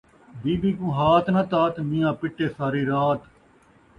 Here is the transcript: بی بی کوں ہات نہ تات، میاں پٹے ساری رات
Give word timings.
بی 0.41 0.53
بی 0.61 0.71
کوں 0.77 0.91
ہات 0.97 1.25
نہ 1.35 1.41
تات، 1.51 1.75
میاں 1.89 2.13
پٹے 2.19 2.45
ساری 2.57 2.81
رات 2.91 3.21